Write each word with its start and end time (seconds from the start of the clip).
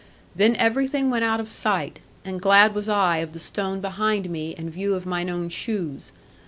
Then 0.35 0.55
everything 0.55 1.11
went 1.11 1.23
out 1.25 1.39
of 1.39 1.47
sight, 1.47 1.99
and 2.25 2.41
glad 2.41 2.73
was 2.73 2.89
I 2.89 3.17
of 3.17 3.33
the 3.33 3.39
stone 3.39 3.81
behind 3.81 4.31
me, 4.31 4.55
and 4.57 4.73
view 4.73 4.95
of 4.95 5.05
mine 5.05 5.29
own 5.29 5.47
shoes. 5.49 6.11